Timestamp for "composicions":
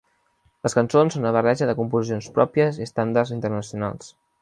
1.81-2.33